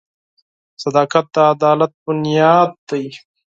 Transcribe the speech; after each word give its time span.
•صداقت 0.83 1.25
د 1.35 1.37
عدالت 1.53 1.91
بنیاد 2.05 2.71
دی. 2.89 3.05